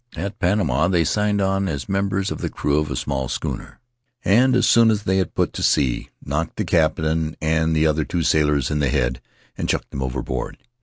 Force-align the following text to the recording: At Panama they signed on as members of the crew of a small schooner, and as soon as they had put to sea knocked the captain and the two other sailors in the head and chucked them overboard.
At 0.15 0.39
Panama 0.39 0.87
they 0.87 1.03
signed 1.03 1.41
on 1.41 1.67
as 1.67 1.87
members 1.87 2.31
of 2.31 2.39
the 2.39 2.49
crew 2.49 2.79
of 2.79 2.89
a 2.89 2.95
small 2.95 3.27
schooner, 3.29 3.79
and 4.25 4.55
as 4.55 4.65
soon 4.65 4.89
as 4.89 5.03
they 5.03 5.17
had 5.19 5.35
put 5.35 5.53
to 5.53 5.61
sea 5.61 6.09
knocked 6.25 6.55
the 6.55 6.65
captain 6.65 7.37
and 7.39 7.75
the 7.75 7.83
two 7.83 7.87
other 7.87 8.23
sailors 8.23 8.71
in 8.71 8.79
the 8.79 8.89
head 8.89 9.21
and 9.55 9.69
chucked 9.69 9.91
them 9.91 10.01
overboard. 10.01 10.57